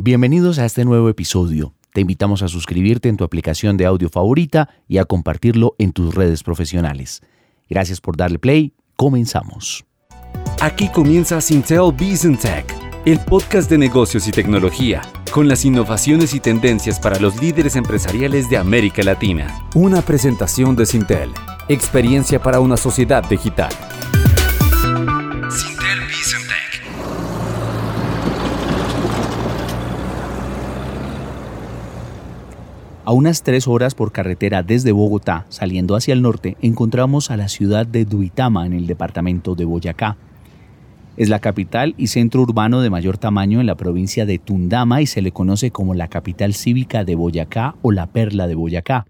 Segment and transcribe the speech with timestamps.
[0.00, 1.74] Bienvenidos a este nuevo episodio.
[1.92, 6.14] Te invitamos a suscribirte en tu aplicación de audio favorita y a compartirlo en tus
[6.14, 7.20] redes profesionales.
[7.68, 8.74] Gracias por darle play.
[8.94, 9.84] Comenzamos.
[10.60, 12.72] Aquí comienza Sintel Business Tech,
[13.06, 18.48] el podcast de negocios y tecnología, con las innovaciones y tendencias para los líderes empresariales
[18.48, 19.68] de América Latina.
[19.74, 21.30] Una presentación de Sintel,
[21.68, 23.72] experiencia para una sociedad digital.
[33.08, 37.48] A unas tres horas por carretera desde Bogotá, saliendo hacia el norte, encontramos a la
[37.48, 40.18] ciudad de Duitama en el departamento de Boyacá.
[41.16, 45.06] Es la capital y centro urbano de mayor tamaño en la provincia de Tundama y
[45.06, 49.06] se le conoce como la capital cívica de Boyacá o la Perla de Boyacá.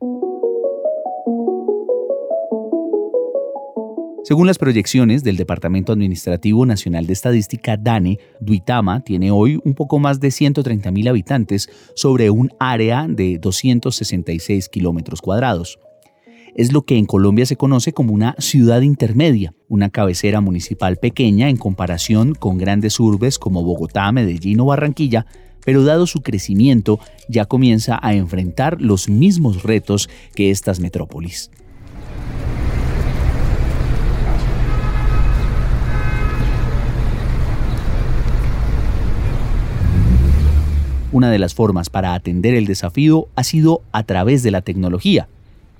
[4.28, 9.98] Según las proyecciones del Departamento Administrativo Nacional de Estadística, DANE, Duitama tiene hoy un poco
[9.98, 15.78] más de 130.000 habitantes sobre un área de 266 kilómetros cuadrados
[16.54, 21.48] es lo que en Colombia se conoce como una ciudad intermedia, una cabecera municipal pequeña
[21.48, 25.24] en comparación con grandes urbes como Bogotá, Medellín o Barranquilla,
[25.64, 31.50] pero dado su crecimiento ya comienza a enfrentar los mismos retos que estas metrópolis.
[41.10, 45.26] Una de las formas para atender el desafío ha sido a través de la tecnología,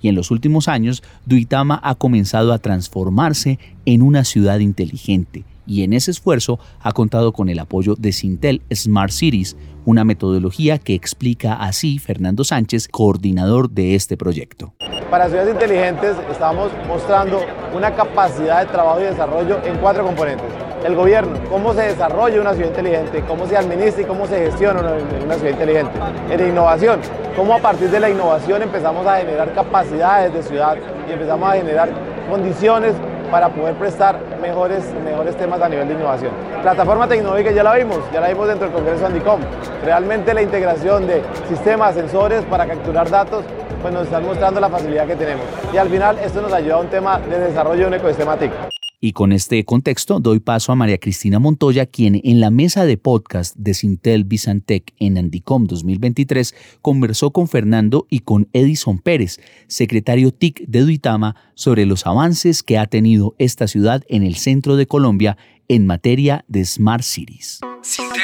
[0.01, 5.83] y en los últimos años Duitama ha comenzado a transformarse en una ciudad inteligente y
[5.83, 10.95] en ese esfuerzo ha contado con el apoyo de Sintel Smart Cities, una metodología que
[10.95, 14.73] explica así Fernando Sánchez, coordinador de este proyecto.
[15.09, 17.39] Para ciudades inteligentes estamos mostrando
[17.75, 20.47] una capacidad de trabajo y desarrollo en cuatro componentes
[20.85, 24.79] el gobierno, cómo se desarrolla una ciudad inteligente, cómo se administra y cómo se gestiona
[24.79, 25.91] una, ciudad inteligente.
[26.29, 27.01] En innovación,
[27.35, 31.55] cómo a partir de la innovación empezamos a generar capacidades de ciudad y empezamos a
[31.55, 31.89] generar
[32.29, 32.93] condiciones
[33.31, 36.31] para poder prestar mejores, mejores temas a nivel de innovación.
[36.61, 39.39] Plataforma tecnológica ya la vimos, ya la vimos dentro del Congreso Andicom.
[39.83, 43.45] Realmente la integración de sistemas, sensores para capturar datos,
[43.81, 45.45] pues nos están mostrando la facilidad que tenemos.
[45.73, 48.78] Y al final esto nos ayuda a un tema de desarrollo de un ecosistema TIC.
[49.01, 52.97] Y con este contexto doy paso a María Cristina Montoya, quien en la mesa de
[52.97, 60.33] podcast de Sintel Bizantec en Andicom 2023 conversó con Fernando y con Edison Pérez, secretario
[60.33, 64.85] TIC de Duitama, sobre los avances que ha tenido esta ciudad en el centro de
[64.85, 65.37] Colombia
[65.69, 67.61] en materia de Smart Cities.
[67.81, 68.19] Sintel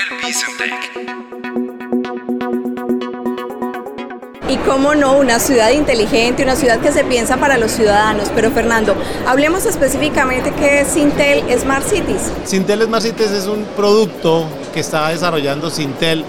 [4.47, 8.29] y cómo no, una ciudad inteligente, una ciudad que se piensa para los ciudadanos.
[8.35, 8.95] Pero Fernando,
[9.25, 12.31] hablemos específicamente qué es Sintel Smart Cities.
[12.45, 16.23] Sintel Smart Cities es un producto que está desarrollando Sintel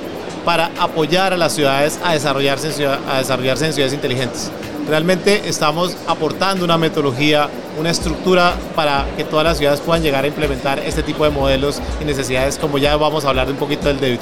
[0.44, 4.50] para apoyar a las ciudades a desarrollarse, a desarrollarse en ciudades inteligentes.
[4.88, 10.28] Realmente estamos aportando una metodología, una estructura para que todas las ciudades puedan llegar a
[10.28, 13.98] implementar este tipo de modelos y necesidades, como ya vamos a hablar un poquito del
[13.98, 14.16] de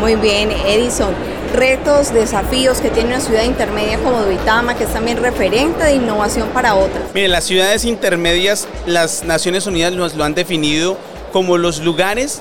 [0.00, 1.14] Muy bien, Edison.
[1.52, 6.48] Retos, desafíos que tiene una ciudad intermedia como Duitama, que es también referente de innovación
[6.50, 7.12] para otras.
[7.12, 10.96] Miren, las ciudades intermedias, las Naciones Unidas nos lo han definido
[11.32, 12.40] como los lugares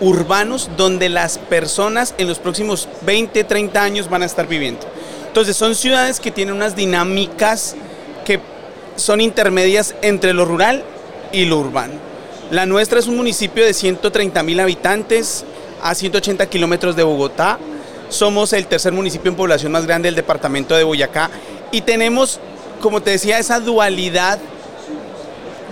[0.00, 4.80] urbanos donde las personas en los próximos 20, 30 años van a estar viviendo.
[5.26, 7.76] Entonces son ciudades que tienen unas dinámicas
[8.24, 8.40] que
[8.96, 10.82] son intermedias entre lo rural
[11.32, 11.94] y lo urbano.
[12.50, 15.44] La nuestra es un municipio de 130 mil habitantes
[15.82, 17.58] a 180 kilómetros de Bogotá.
[18.08, 21.30] Somos el tercer municipio en población más grande del departamento de Boyacá
[21.70, 22.40] y tenemos,
[22.80, 24.38] como te decía, esa dualidad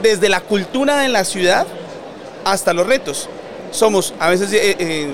[0.03, 1.67] desde la cultura de la ciudad
[2.45, 3.29] hasta los retos.
[3.71, 5.09] Somos a veces eh, eh,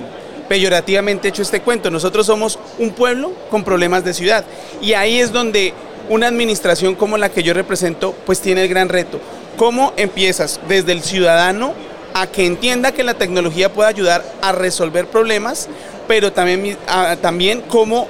[0.48, 1.90] peyorativamente hecho este cuento.
[1.90, 4.44] Nosotros somos un pueblo con problemas de ciudad
[4.80, 5.72] y ahí es donde
[6.08, 9.20] una administración como la que yo represento pues tiene el gran reto.
[9.56, 11.74] ¿Cómo empiezas desde el ciudadano
[12.14, 15.68] a que entienda que la tecnología puede ayudar a resolver problemas,
[16.06, 16.76] pero también,
[17.20, 18.08] también cómo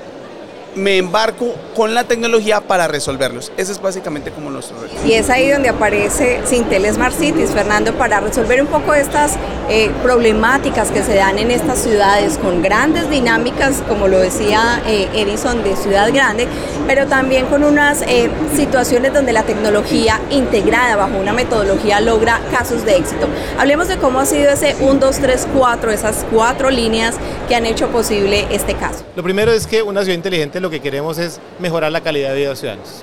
[0.75, 3.53] me embarco con la tecnología para resolverlos.
[3.57, 4.95] Ese es básicamente como nuestro reto.
[5.07, 9.37] Y es ahí donde aparece Sintel Smart Cities, Fernando, para resolver un poco estas
[9.69, 15.09] eh, problemáticas que se dan en estas ciudades con grandes dinámicas, como lo decía eh,
[15.15, 16.47] Edison, de ciudad grande,
[16.87, 22.85] pero también con unas eh, situaciones donde la tecnología integrada bajo una metodología logra casos
[22.85, 23.29] de éxito.
[23.59, 27.17] Hablemos de cómo ha sido ese 1, 2, 3, 4, esas cuatro líneas
[27.49, 29.05] que han hecho posible este caso.
[29.17, 32.37] Lo primero es que una ciudad inteligente lo que queremos es mejorar la calidad de
[32.37, 33.03] vida de los ciudadanos.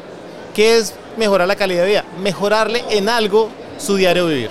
[0.56, 2.06] ¿Qué es mejorar la calidad de vida?
[2.22, 4.50] Mejorarle en algo su diario vivir,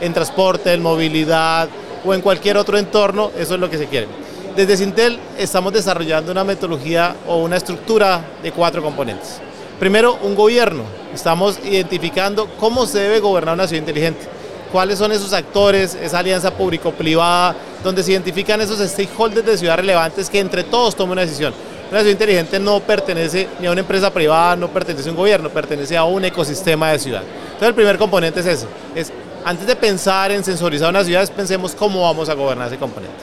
[0.00, 1.68] en transporte, en movilidad
[2.04, 4.08] o en cualquier otro entorno, eso es lo que se quiere.
[4.56, 9.40] Desde Sintel estamos desarrollando una metodología o una estructura de cuatro componentes.
[9.80, 10.84] Primero, un gobierno.
[11.12, 14.26] Estamos identificando cómo se debe gobernar una ciudad inteligente.
[14.70, 20.30] Cuáles son esos actores, esa alianza público-privada, donde se identifican esos stakeholders de ciudad relevantes
[20.30, 21.52] que entre todos tomen una decisión.
[21.94, 25.48] Una ciudad inteligente no pertenece ni a una empresa privada, no pertenece a un gobierno,
[25.48, 27.22] pertenece a un ecosistema de ciudad.
[27.22, 29.12] Entonces el primer componente es ese, es
[29.44, 33.14] antes de pensar en sensorizar una ciudad, pensemos cómo vamos a gobernar ese componente.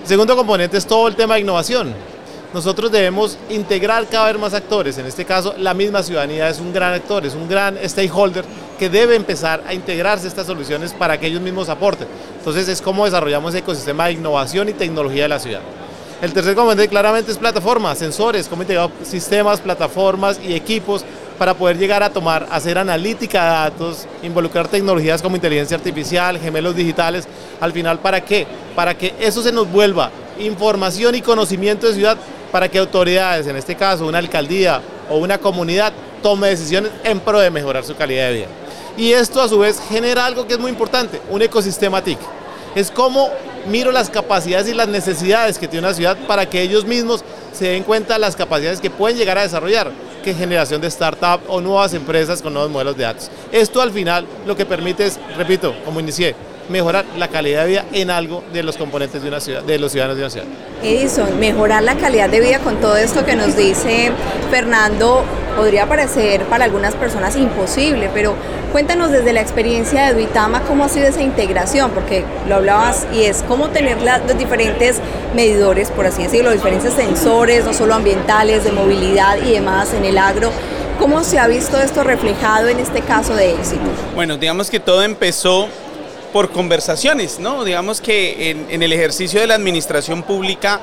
[0.00, 1.92] El segundo componente es todo el tema de innovación.
[2.54, 6.72] Nosotros debemos integrar cada vez más actores, en este caso la misma ciudadanía es un
[6.72, 8.46] gran actor, es un gran stakeholder
[8.78, 12.08] que debe empezar a integrarse estas soluciones para que ellos mismos aporten.
[12.38, 15.60] Entonces es cómo desarrollamos ese ecosistema de innovación y tecnología de la ciudad.
[16.24, 18.48] El tercer componente claramente es plataformas, sensores,
[19.02, 21.04] sistemas, plataformas y equipos
[21.36, 26.74] para poder llegar a tomar, hacer analítica de datos, involucrar tecnologías como inteligencia artificial, gemelos
[26.74, 27.28] digitales,
[27.60, 28.46] al final ¿para qué?
[28.74, 32.16] Para que eso se nos vuelva información y conocimiento de ciudad
[32.50, 34.80] para que autoridades, en este caso una alcaldía
[35.10, 35.92] o una comunidad,
[36.22, 38.48] tome decisiones en pro de mejorar su calidad de vida.
[38.96, 42.18] Y esto a su vez genera algo que es muy importante, un ecosistema TIC.
[42.74, 43.28] Es como
[43.66, 47.68] miro las capacidades y las necesidades que tiene una ciudad para que ellos mismos se
[47.68, 49.90] den cuenta de las capacidades que pueden llegar a desarrollar
[50.24, 53.30] que generación de startup o nuevas empresas con nuevos modelos de datos.
[53.52, 56.34] Esto al final lo que permite es, repito, como inicié,
[56.68, 59.92] mejorar la calidad de vida en algo de los componentes de una ciudad, de los
[59.92, 60.46] ciudadanos de una ciudad.
[60.82, 64.12] Edison, mejorar la calidad de vida con todo esto que nos dice
[64.50, 65.24] Fernando
[65.56, 68.34] podría parecer para algunas personas imposible, pero
[68.72, 73.22] cuéntanos desde la experiencia de Duitama cómo ha sido esa integración, porque lo hablabas y
[73.22, 74.96] es cómo tener los diferentes
[75.34, 80.04] medidores, por así decirlo, los diferentes sensores, no solo ambientales, de movilidad y demás en
[80.04, 80.50] el agro.
[80.98, 83.82] ¿Cómo se ha visto esto reflejado en este caso de éxito?
[84.14, 85.68] Bueno, digamos que todo empezó
[86.34, 87.64] por conversaciones, ¿no?
[87.64, 90.80] Digamos que en, el ejercicio de la administración pública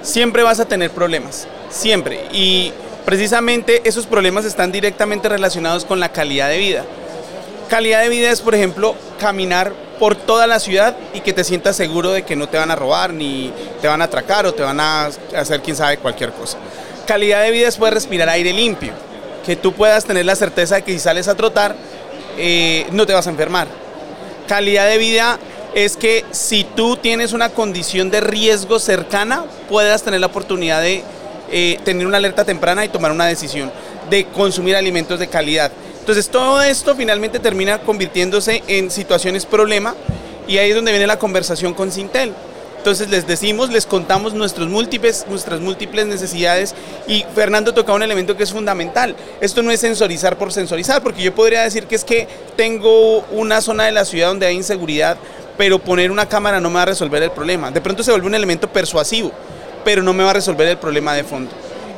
[0.00, 2.28] siempre vas a tener problemas, siempre.
[2.32, 2.72] Y
[3.04, 6.84] Precisamente esos problemas están directamente relacionados con la calidad de vida.
[7.68, 11.76] Calidad de vida es, por ejemplo, caminar por toda la ciudad y que te sientas
[11.76, 13.52] seguro de que no te van a robar, ni
[13.82, 16.56] te van a atracar o te van a hacer quién sabe cualquier cosa.
[17.06, 18.92] Calidad de vida es poder respirar aire limpio,
[19.44, 21.76] que tú puedas tener la certeza de que si sales a trotar
[22.38, 23.68] eh, no te vas a enfermar.
[24.46, 25.38] Calidad de vida
[25.74, 31.02] es que si tú tienes una condición de riesgo cercana, puedas tener la oportunidad de
[31.50, 33.72] eh, tener una alerta temprana y tomar una decisión
[34.10, 35.72] de consumir alimentos de calidad.
[36.00, 39.94] Entonces todo esto finalmente termina convirtiéndose en situaciones problema
[40.46, 42.32] y ahí es donde viene la conversación con Sintel.
[42.84, 46.74] Entonces les decimos, les contamos nuestros múltiples, nuestras múltiples necesidades
[47.08, 49.16] y Fernando toca un elemento que es fundamental.
[49.40, 53.62] Esto no es sensorizar por sensorizar, porque yo podría decir que es que tengo una
[53.62, 55.16] zona de la ciudad donde hay inseguridad,
[55.56, 57.70] pero poner una cámara no me va a resolver el problema.
[57.70, 59.32] De pronto se vuelve un elemento persuasivo
[59.84, 61.50] pero no me va a resolver el problema de fondo.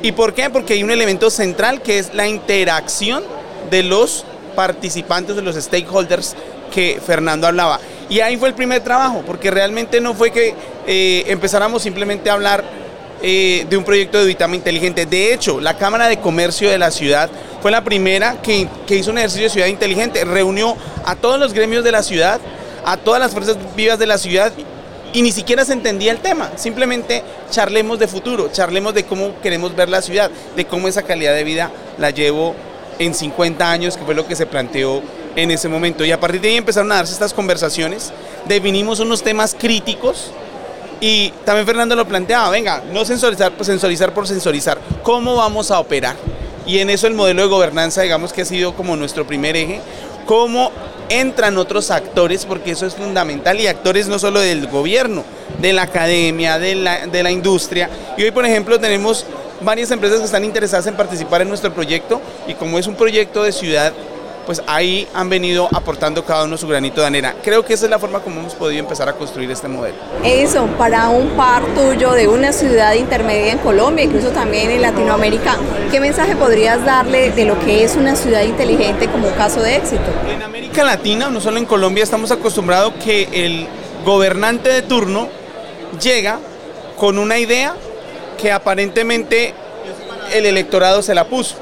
[0.03, 0.51] ¿Y por qué?
[0.51, 3.25] Porque hay un elemento central que es la interacción
[3.71, 4.25] de los
[4.55, 6.35] participantes, de los stakeholders
[6.73, 7.81] que Fernando hablaba.
[8.09, 10.55] Y ahí fue el primer trabajo, porque realmente no fue que
[10.87, 12.65] eh, empezáramos simplemente a hablar
[13.23, 15.07] eh, de un proyecto de Vitama Inteligente.
[15.07, 17.31] De hecho, la Cámara de Comercio de la ciudad
[17.63, 20.25] fue la primera que, que hizo un ejercicio de ciudad inteligente.
[20.25, 22.41] Reunió a todos los gremios de la ciudad,
[22.85, 24.53] a todas las fuerzas vivas de la ciudad
[25.13, 26.53] y ni siquiera se entendía el tema.
[26.57, 31.35] Simplemente charlemos de futuro, charlemos de cómo queremos ver la ciudad, de cómo esa calidad
[31.35, 32.55] de vida la llevo
[32.99, 35.03] en 50 años, que fue lo que se planteó
[35.37, 36.05] en ese momento.
[36.05, 38.13] Y a partir de ahí empezaron a darse estas conversaciones,
[38.47, 40.33] definimos unos temas críticos
[41.01, 45.79] y también Fernando lo planteaba, venga, no sensorizar, pues sensorizar por sensorizar, ¿cómo vamos a
[45.79, 46.17] operar?
[46.67, 49.81] Y en eso el modelo de gobernanza, digamos que ha sido como nuestro primer eje,
[50.27, 50.73] cómo
[51.09, 55.25] entran otros actores, porque eso es fundamental, y actores no solo del gobierno,
[55.61, 57.89] de la academia, de la, de la industria.
[58.17, 59.25] Y hoy, por ejemplo, tenemos
[59.61, 63.45] varias empresas que están interesadas en participar en nuestro proyecto, y como es un proyecto
[63.45, 63.93] de ciudad
[64.47, 67.35] pues ahí han venido aportando cada uno su granito de arena.
[67.43, 69.97] Creo que esa es la forma como hemos podido empezar a construir este modelo.
[70.25, 75.57] Eso, para un par tuyo de una ciudad intermedia en Colombia, incluso también en Latinoamérica,
[75.91, 79.77] ¿qué mensaje podrías darle de lo que es una ciudad inteligente como un caso de
[79.77, 80.05] éxito?
[80.31, 83.67] En América Latina, no solo en Colombia, estamos acostumbrados que el
[84.05, 85.29] gobernante de turno
[86.01, 86.39] llega
[86.97, 87.75] con una idea
[88.41, 89.55] que aparentemente
[90.33, 91.57] el electorado se la puso,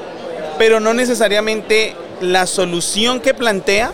[0.58, 3.92] pero no necesariamente la solución que plantea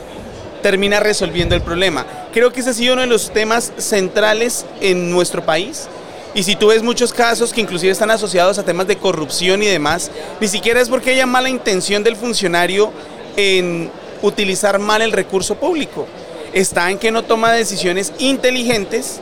[0.63, 2.07] termina resolviendo el problema.
[2.33, 5.89] Creo que ese ha sido uno de los temas centrales en nuestro país.
[6.33, 9.67] Y si tú ves muchos casos que inclusive están asociados a temas de corrupción y
[9.67, 10.11] demás,
[10.41, 12.93] ni siquiera es porque haya mala intención del funcionario
[13.37, 13.91] en
[14.23, 16.07] utilizar mal el recurso público.
[16.53, 19.21] Está en que no toma decisiones inteligentes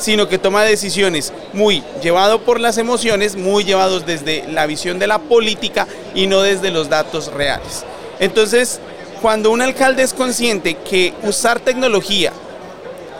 [0.00, 5.06] sino que toma decisiones muy llevado por las emociones, muy llevados desde la visión de
[5.06, 7.84] la política y no desde los datos reales.
[8.20, 8.80] Entonces,
[9.20, 12.32] cuando un alcalde es consciente que usar tecnología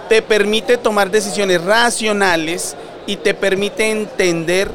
[0.09, 2.77] te permite tomar decisiones racionales
[3.07, 4.71] y te permite entender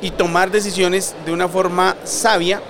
[0.00, 2.62] y tomar decisiones de una forma sabia,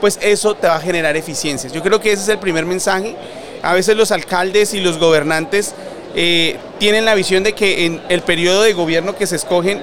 [0.00, 1.72] pues eso te va a generar eficiencias.
[1.72, 3.16] Yo creo que ese es el primer mensaje.
[3.62, 5.74] A veces los alcaldes y los gobernantes
[6.14, 9.82] eh, tienen la visión de que en el periodo de gobierno que se escogen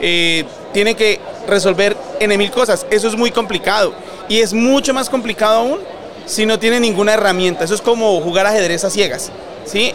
[0.00, 2.86] eh, tienen que resolver en mil cosas.
[2.90, 3.92] Eso es muy complicado
[4.28, 5.80] y es mucho más complicado aún
[6.26, 7.64] si no tiene ninguna herramienta.
[7.64, 9.30] Eso es como jugar ajedrez a ciegas.
[9.64, 9.92] ¿sí?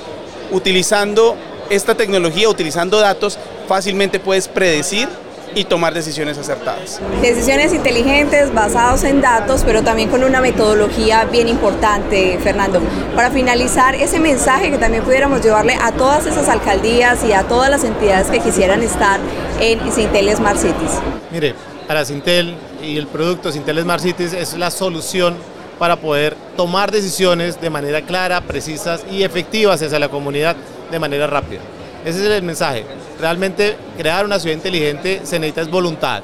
[0.51, 1.35] Utilizando
[1.69, 5.07] esta tecnología, utilizando datos, fácilmente puedes predecir
[5.55, 6.99] y tomar decisiones acertadas.
[7.21, 12.81] Decisiones inteligentes basados en datos, pero también con una metodología bien importante, Fernando.
[13.15, 17.69] Para finalizar, ese mensaje que también pudiéramos llevarle a todas esas alcaldías y a todas
[17.69, 19.19] las entidades que quisieran estar
[19.59, 20.91] en Sintel Smart Cities.
[21.31, 21.55] Mire,
[21.87, 25.35] para Sintel y el producto Sintel Smart Cities es la solución
[25.79, 30.55] para poder tomar decisiones de manera clara, precisas y efectivas hacia la comunidad
[30.91, 31.61] de manera rápida.
[32.05, 32.85] Ese es el mensaje.
[33.19, 36.21] Realmente crear una ciudad inteligente se necesita es voluntad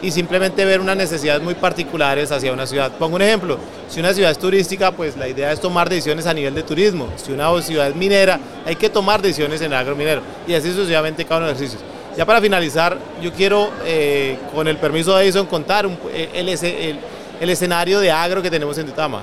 [0.00, 2.92] y simplemente ver unas necesidades muy particulares hacia una ciudad.
[2.98, 3.58] Pongo un ejemplo,
[3.88, 7.08] si una ciudad es turística, pues la idea es tomar decisiones a nivel de turismo.
[7.16, 11.24] Si una ciudad es minera, hay que tomar decisiones en el agrominero y así sucesivamente
[11.24, 11.90] cada uno de los ejercicios.
[12.16, 16.98] Ya para finalizar, yo quiero, eh, con el permiso de Edison, contar eh, el, el,
[17.40, 19.22] escenario de agro que tenemos en Tutama.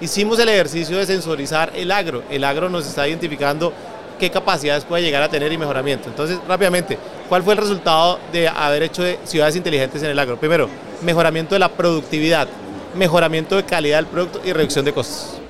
[0.00, 2.22] Hicimos el ejercicio de sensorizar el agro.
[2.30, 3.72] El agro nos está identificando
[4.18, 6.08] qué capacidades puede llegar a tener y mejoramiento.
[6.08, 6.98] Entonces, rápidamente,
[7.28, 10.38] ¿cuál fue el resultado de haber hecho ciudades inteligentes en el agro?
[10.38, 10.68] Primero,
[11.02, 12.48] mejoramiento de la productividad,
[12.94, 15.40] mejoramiento de calidad del producto y reducción de costos.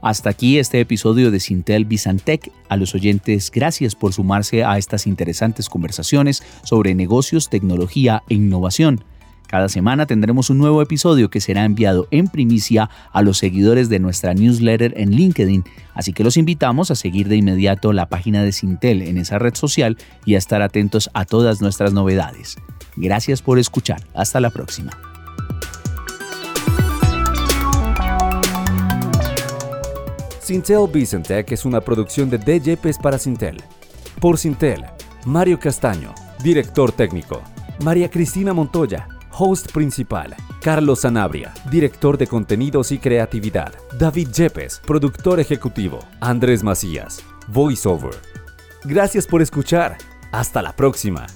[0.00, 2.50] Hasta aquí este episodio de Sintel Bizantec.
[2.68, 9.04] A los oyentes, gracias por sumarse a estas interesantes conversaciones sobre negocios, tecnología e innovación.
[9.52, 13.98] Cada semana tendremos un nuevo episodio que será enviado en primicia a los seguidores de
[13.98, 18.52] nuestra newsletter en LinkedIn, así que los invitamos a seguir de inmediato la página de
[18.52, 22.56] Sintel en esa red social y a estar atentos a todas nuestras novedades.
[22.96, 24.02] Gracias por escuchar.
[24.14, 24.92] Hasta la próxima.
[30.40, 33.62] Sintel Vicentec es una producción de DJPs para Sintel.
[34.18, 34.86] Por Sintel,
[35.26, 37.42] Mario Castaño, director técnico.
[37.80, 43.72] María Cristina Montoya, Host principal, Carlos Sanabria, director de contenidos y creatividad.
[43.98, 46.00] David Yepes, productor ejecutivo.
[46.20, 48.14] Andrés Macías, voiceover.
[48.84, 49.96] Gracias por escuchar.
[50.32, 51.26] Hasta la próxima.